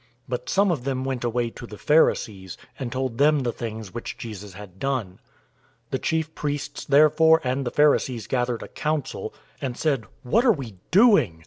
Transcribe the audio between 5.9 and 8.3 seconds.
011:047 The chief priests therefore and the Pharisees